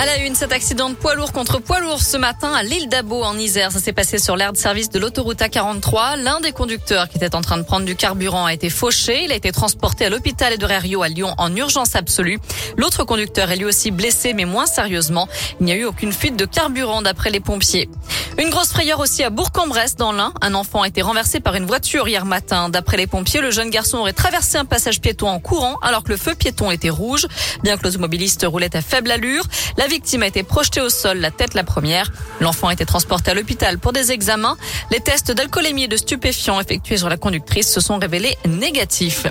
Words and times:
À 0.00 0.06
la 0.06 0.18
une, 0.18 0.36
cet 0.36 0.52
accident 0.52 0.90
de 0.90 0.94
poids 0.94 1.16
lourd 1.16 1.32
contre 1.32 1.58
poids 1.58 1.80
lourd 1.80 2.00
ce 2.00 2.16
matin 2.16 2.52
à 2.52 2.62
l'île 2.62 2.88
d'Abo 2.88 3.20
en 3.24 3.36
Isère. 3.36 3.72
Ça 3.72 3.80
s'est 3.80 3.92
passé 3.92 4.20
sur 4.20 4.36
l'aire 4.36 4.52
de 4.52 4.56
service 4.56 4.90
de 4.90 5.00
l'autoroute 5.00 5.40
A43. 5.40 6.22
L'un 6.22 6.38
des 6.38 6.52
conducteurs 6.52 7.08
qui 7.08 7.16
était 7.16 7.34
en 7.34 7.40
train 7.40 7.56
de 7.56 7.64
prendre 7.64 7.84
du 7.84 7.96
carburant 7.96 8.46
a 8.46 8.54
été 8.54 8.70
fauché. 8.70 9.24
Il 9.24 9.32
a 9.32 9.34
été 9.34 9.50
transporté 9.50 10.04
à 10.04 10.08
l'hôpital 10.08 10.54
Rio 10.56 11.02
à 11.02 11.08
Lyon 11.08 11.34
en 11.36 11.52
urgence 11.56 11.96
absolue. 11.96 12.38
L'autre 12.76 13.02
conducteur 13.02 13.50
est 13.50 13.56
lui 13.56 13.64
aussi 13.64 13.90
blessé 13.90 14.34
mais 14.34 14.44
moins 14.44 14.66
sérieusement. 14.66 15.26
Il 15.58 15.66
n'y 15.66 15.72
a 15.72 15.74
eu 15.74 15.84
aucune 15.84 16.12
fuite 16.12 16.36
de 16.36 16.44
carburant 16.44 17.02
d'après 17.02 17.30
les 17.30 17.40
pompiers. 17.40 17.88
Une 18.38 18.50
grosse 18.50 18.68
frayeur 18.68 19.00
aussi 19.00 19.24
à 19.24 19.30
Bourg-en-Bresse 19.30 19.96
dans 19.96 20.12
l'Ain. 20.12 20.32
Un 20.42 20.54
enfant 20.54 20.82
a 20.82 20.86
été 20.86 21.02
renversé 21.02 21.40
par 21.40 21.56
une 21.56 21.66
voiture 21.66 22.06
hier 22.06 22.24
matin. 22.24 22.68
D'après 22.68 22.96
les 22.96 23.08
pompiers, 23.08 23.40
le 23.40 23.50
jeune 23.50 23.68
garçon 23.68 23.98
aurait 23.98 24.12
traversé 24.12 24.58
un 24.58 24.64
passage 24.64 25.00
piéton 25.00 25.28
en 25.28 25.40
courant 25.40 25.76
alors 25.82 26.04
que 26.04 26.10
le 26.10 26.16
feu 26.16 26.36
piéton 26.36 26.70
était 26.70 26.88
rouge. 26.88 27.26
Bien 27.64 27.76
que 27.76 27.82
l'automobiliste 27.82 28.46
roulait 28.48 28.76
à 28.76 28.80
faible 28.80 29.10
allure, 29.10 29.42
victime 29.88 30.22
a 30.22 30.26
été 30.26 30.42
projetée 30.42 30.80
au 30.80 30.88
sol, 30.88 31.18
la 31.18 31.30
tête 31.30 31.54
la 31.54 31.64
première. 31.64 32.12
L'enfant 32.40 32.68
a 32.68 32.72
été 32.72 32.86
transporté 32.86 33.30
à 33.30 33.34
l'hôpital 33.34 33.78
pour 33.78 33.92
des 33.92 34.12
examens. 34.12 34.56
Les 34.90 35.00
tests 35.00 35.32
d'alcoolémie 35.32 35.84
et 35.84 35.88
de 35.88 35.96
stupéfiants 35.96 36.60
effectués 36.60 36.98
sur 36.98 37.08
la 37.08 37.16
conductrice 37.16 37.72
se 37.72 37.80
sont 37.80 37.98
révélés 37.98 38.36
négatifs. 38.46 39.26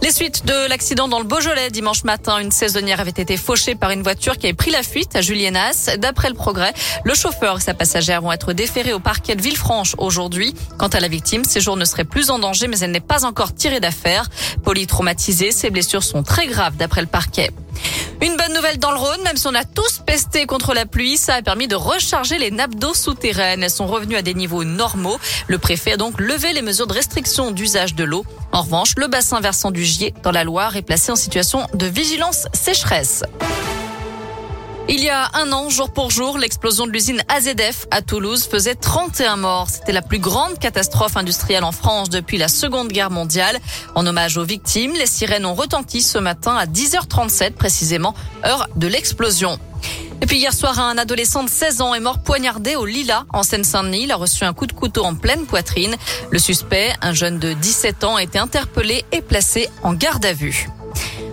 Les 0.00 0.12
suites 0.12 0.46
de 0.46 0.68
l'accident 0.68 1.08
dans 1.08 1.18
le 1.18 1.24
Beaujolais 1.24 1.70
dimanche 1.70 2.04
matin, 2.04 2.38
une 2.38 2.52
saisonnière 2.52 3.00
avait 3.00 3.10
été 3.10 3.36
fauchée 3.36 3.74
par 3.74 3.90
une 3.90 4.02
voiture 4.02 4.38
qui 4.38 4.46
avait 4.46 4.54
pris 4.54 4.70
la 4.70 4.84
fuite 4.84 5.16
à 5.16 5.22
Julienas. 5.22 5.96
D'après 5.98 6.28
le 6.28 6.34
progrès, 6.34 6.72
le 7.02 7.14
chauffeur 7.14 7.58
et 7.58 7.60
sa 7.60 7.74
passagère 7.74 8.22
vont 8.22 8.30
être 8.30 8.52
déférés 8.52 8.92
au 8.92 9.00
parquet 9.00 9.34
de 9.34 9.42
Villefranche 9.42 9.96
aujourd'hui. 9.98 10.54
Quant 10.78 10.86
à 10.86 11.00
la 11.00 11.08
victime, 11.08 11.44
ses 11.44 11.60
jours 11.60 11.76
ne 11.76 11.84
seraient 11.84 12.04
plus 12.04 12.30
en 12.30 12.38
danger, 12.38 12.68
mais 12.68 12.78
elle 12.78 12.92
n'est 12.92 13.00
pas 13.00 13.24
encore 13.24 13.52
tirée 13.54 13.80
d'affaire. 13.80 14.30
Polytraumatisée, 14.62 15.50
ses 15.50 15.70
blessures 15.70 16.04
sont 16.04 16.22
très 16.22 16.46
graves 16.46 16.76
d'après 16.76 17.00
le 17.00 17.08
parquet. 17.08 17.50
Une 18.20 18.36
bonne 18.36 18.52
nouvelle 18.52 18.78
dans 18.78 18.90
le 18.90 18.96
Rhône, 18.96 19.22
même 19.22 19.36
si 19.36 19.46
on 19.46 19.54
a 19.54 19.64
tous 19.64 20.00
pesté 20.04 20.44
contre 20.46 20.74
la 20.74 20.86
pluie, 20.86 21.16
ça 21.16 21.34
a 21.34 21.42
permis 21.42 21.68
de 21.68 21.76
recharger 21.76 22.36
les 22.38 22.50
nappes 22.50 22.74
d'eau 22.74 22.92
souterraines. 22.92 23.62
Elles 23.62 23.70
sont 23.70 23.86
revenues 23.86 24.16
à 24.16 24.22
des 24.22 24.34
niveaux 24.34 24.64
normaux. 24.64 25.18
Le 25.46 25.58
préfet 25.58 25.92
a 25.92 25.96
donc 25.96 26.20
levé 26.20 26.52
les 26.52 26.62
mesures 26.62 26.88
de 26.88 26.94
restriction 26.94 27.52
d'usage 27.52 27.94
de 27.94 28.02
l'eau. 28.02 28.24
En 28.50 28.62
revanche, 28.62 28.94
le 28.96 29.06
bassin 29.06 29.40
versant 29.40 29.70
du 29.70 29.84
Gier 29.84 30.14
dans 30.24 30.32
la 30.32 30.42
Loire 30.42 30.76
est 30.76 30.82
placé 30.82 31.12
en 31.12 31.16
situation 31.16 31.66
de 31.74 31.86
vigilance 31.86 32.48
sécheresse. 32.52 33.22
Il 34.90 35.04
y 35.04 35.10
a 35.10 35.30
un 35.34 35.52
an, 35.52 35.68
jour 35.68 35.92
pour 35.92 36.10
jour, 36.10 36.38
l'explosion 36.38 36.86
de 36.86 36.92
l'usine 36.92 37.22
AZF 37.28 37.86
à 37.90 38.00
Toulouse 38.00 38.48
faisait 38.50 38.74
31 38.74 39.36
morts. 39.36 39.68
C'était 39.68 39.92
la 39.92 40.00
plus 40.00 40.18
grande 40.18 40.58
catastrophe 40.58 41.18
industrielle 41.18 41.64
en 41.64 41.72
France 41.72 42.08
depuis 42.08 42.38
la 42.38 42.48
Seconde 42.48 42.88
Guerre 42.88 43.10
mondiale. 43.10 43.58
En 43.94 44.06
hommage 44.06 44.38
aux 44.38 44.44
victimes, 44.44 44.94
les 44.94 45.06
sirènes 45.06 45.44
ont 45.44 45.54
retenti 45.54 46.00
ce 46.00 46.16
matin 46.16 46.56
à 46.56 46.64
10h37 46.64 47.52
précisément, 47.52 48.14
heure 48.46 48.66
de 48.76 48.86
l'explosion. 48.86 49.58
Et 50.22 50.26
puis 50.26 50.38
hier 50.38 50.54
soir, 50.54 50.80
un 50.80 50.96
adolescent 50.96 51.44
de 51.44 51.50
16 51.50 51.82
ans 51.82 51.94
est 51.94 52.00
mort 52.00 52.20
poignardé 52.20 52.74
au 52.74 52.86
Lila, 52.86 53.26
en 53.34 53.42
Seine-Saint-Denis. 53.42 54.04
Il 54.04 54.12
a 54.12 54.16
reçu 54.16 54.44
un 54.44 54.54
coup 54.54 54.66
de 54.66 54.72
couteau 54.72 55.04
en 55.04 55.14
pleine 55.14 55.44
poitrine. 55.44 55.96
Le 56.30 56.38
suspect, 56.38 56.94
un 57.02 57.12
jeune 57.12 57.38
de 57.38 57.52
17 57.52 58.04
ans, 58.04 58.16
a 58.16 58.22
été 58.22 58.38
interpellé 58.38 59.04
et 59.12 59.20
placé 59.20 59.68
en 59.82 59.92
garde 59.92 60.24
à 60.24 60.32
vue. 60.32 60.70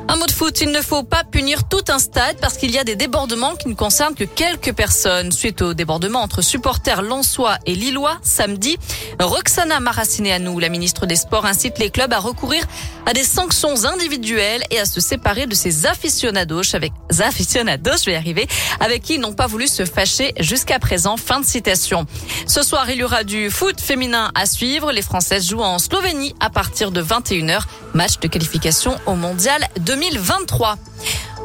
Un 0.08 0.18
mot 0.18 0.28
de 0.28 0.32
foot, 0.32 0.62
il 0.62 0.70
ne 0.70 0.82
faut 0.82 1.02
pas 1.02 1.24
punir 1.24 1.68
tout 1.68 1.84
un 1.88 1.98
stade 1.98 2.38
parce 2.40 2.58
qu'il 2.58 2.70
y 2.70 2.78
a 2.78 2.84
des 2.84 2.96
débordements 2.96 3.56
qui 3.56 3.68
ne 3.68 3.74
concernent 3.74 4.14
que 4.14 4.24
quelques 4.24 4.72
personnes. 4.74 5.32
Suite 5.32 5.64
au 5.64 5.74
débordement 5.74 6.22
entre 6.22 6.44
supporters 6.44 7.02
lensois 7.02 7.58
et 7.66 7.74
lillois 7.74 8.18
samedi, 8.22 8.78
Roxana 9.20 9.80
Maracineanu, 9.80 10.62
la 10.62 10.70
ministre 10.70 11.08
des 11.08 11.16
Sports, 11.16 11.46
incite 11.46 11.80
les 11.80 11.90
clubs 11.90 12.14
à 12.14 12.20
recourir 12.20 12.64
à 13.08 13.14
des 13.14 13.24
sanctions 13.24 13.86
individuelles 13.86 14.64
et 14.70 14.80
à 14.80 14.86
se 14.86 15.02
séparer 15.02 15.48
de 15.48 15.56
ces 15.56 15.88
aficionados 15.88 16.76
avec 16.76 16.94
aficionados, 17.20 17.98
je 18.00 18.06
vais 18.06 18.14
y 18.14 18.16
arriver, 18.16 18.48
avec 18.80 19.02
qui 19.02 19.16
ils 19.16 19.20
n'ont 19.20 19.34
pas 19.34 19.48
voulu 19.48 19.68
se 19.68 19.86
fâcher 19.86 20.34
jusqu'à 20.40 20.78
présent. 20.78 21.18
Fin 21.18 21.40
de 21.40 21.46
citation. 21.46 22.06
Ce 22.46 22.62
soir, 22.62 22.90
il 22.90 22.98
y 22.98 23.04
aura 23.04 23.24
du 23.24 23.50
foot 23.50 23.82
féminin 23.82 24.32
à 24.36 24.46
suivre. 24.46 24.92
Les 24.92 25.02
Françaises 25.02 25.48
jouent 25.48 25.62
en 25.62 25.80
Slovénie 25.80 26.36
à 26.40 26.50
partir 26.50 26.92
de 26.92 27.02
21h. 27.02 27.62
Match 27.96 28.20
de 28.20 28.28
qualification 28.28 29.00
au 29.06 29.16
mondial 29.16 29.66
2023. 29.80 30.78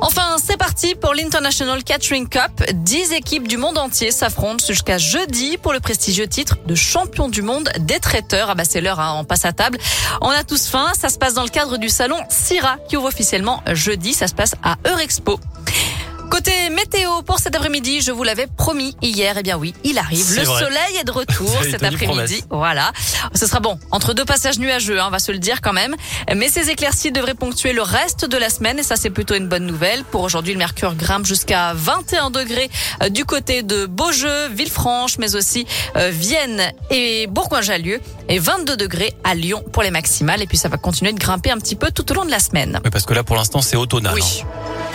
Enfin, 0.01 0.37
c'est 0.45 0.57
parti 0.57 0.97
pour 0.97 1.15
l'International 1.15 1.85
Catering 1.85 2.29
Cup. 2.29 2.65
Dix 2.75 3.13
équipes 3.13 3.47
du 3.47 3.57
monde 3.57 3.79
entier 3.79 4.11
s'affrontent 4.11 4.65
jusqu'à 4.67 4.99
jeudi 4.99 5.59
pour 5.59 5.73
le 5.73 5.79
prestigieux 5.79 6.27
titre 6.27 6.57
de 6.67 6.75
champion 6.75 7.29
du 7.29 7.43
monde 7.43 7.71
des 7.79 8.01
traiteurs. 8.01 8.51
Ah 8.51 8.55
bah 8.57 8.65
c'est 8.69 8.81
l'heure, 8.81 8.99
hein, 8.99 9.15
on 9.17 9.25
passe 9.25 9.45
à 9.45 9.53
table. 9.53 9.79
On 10.21 10.29
a 10.29 10.43
tous 10.43 10.67
faim. 10.67 10.89
Ça 10.99 11.09
se 11.09 11.19
passe 11.19 11.35
dans 11.35 11.45
le 11.45 11.51
cadre 11.51 11.77
du 11.77 11.89
salon 11.89 12.19
Syrah 12.29 12.79
qui 12.89 12.97
ouvre 12.97 13.07
officiellement 13.07 13.63
jeudi. 13.73 14.13
Ça 14.13 14.27
se 14.27 14.35
passe 14.35 14.57
à 14.65 14.77
Eurexpo. 14.89 15.39
Côté 16.31 16.53
météo 16.71 17.23
pour 17.23 17.41
cet 17.41 17.57
après-midi, 17.57 18.01
je 18.01 18.13
vous 18.13 18.23
l'avais 18.23 18.47
promis 18.47 18.97
hier. 19.03 19.35
Eh 19.37 19.43
bien 19.43 19.59
oui, 19.59 19.75
il 19.83 19.99
arrive. 19.99 20.37
Le 20.37 20.45
soleil 20.45 20.97
est 21.01 21.05
de 21.05 21.11
retour 21.11 21.51
cet 21.63 21.83
après-midi. 21.83 22.45
Voilà. 22.51 22.93
Ce 23.35 23.47
sera 23.47 23.59
bon. 23.59 23.81
Entre 23.91 24.15
deux 24.15 24.25
passages 24.25 24.61
nuageux, 24.61 25.01
hein, 25.01 25.07
on 25.09 25.11
va 25.11 25.19
se 25.19 25.33
le 25.33 25.39
dire 25.39 25.61
quand 25.61 25.73
même. 25.73 25.97
Mais 26.35 26.49
ces 26.49 26.71
éclaircies 26.71 27.11
devraient 27.11 27.35
ponctuer 27.35 27.73
le 27.73 27.83
reste 27.83 28.27
de 28.27 28.37
la 28.37 28.49
semaine 28.49 28.79
et 28.79 28.85
ça 28.85 28.95
c'est 28.95 29.11
plutôt 29.11 29.35
une 29.35 29.49
bonne 29.49 29.67
nouvelle. 29.67 30.05
Pour 30.05 30.23
aujourd'hui, 30.23 30.53
le 30.53 30.59
mercure 30.61 30.95
grimpe 30.95 31.27
jusqu'à 31.27 31.73
21 31.75 32.31
degrés 32.31 32.71
euh, 33.03 33.09
du 33.09 33.25
côté 33.25 33.65
de 33.65 33.87
Beaujeu, 33.87 34.49
Villefranche, 34.51 35.19
mais 35.19 35.35
aussi 35.35 35.67
euh, 35.97 36.11
Vienne 36.11 36.73
et 36.91 37.27
Bourgoin-Jallieu 37.27 38.01
et 38.29 38.39
22 38.39 38.77
degrés 38.77 39.15
à 39.25 39.35
Lyon 39.35 39.65
pour 39.73 39.83
les 39.83 39.91
maximales. 39.91 40.43
Et 40.43 40.47
puis 40.47 40.59
ça 40.59 40.69
va 40.69 40.77
continuer 40.77 41.13
de 41.13 41.19
grimper 41.19 41.51
un 41.51 41.59
petit 41.59 41.77
peu 41.77 41.91
tout 41.91 42.09
au 42.13 42.15
long 42.15 42.25
de 42.25 42.31
la 42.31 42.39
semaine. 42.39 42.81
Oui, 42.85 42.91
parce 42.91 43.05
que 43.05 43.15
là 43.15 43.25
pour 43.25 43.35
l'instant 43.35 43.63
c'est 43.63 43.77
automnal. 43.77 44.15
Oui. 44.15 44.45
Hein. 44.45 44.90